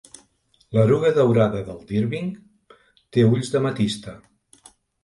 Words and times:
L'eruga 0.77 1.11
daurada 1.17 1.61
del 1.69 1.79
d'Irvin 1.91 2.35
té 2.73 3.31
ulls 3.35 3.55
d'ametista. 3.55 4.21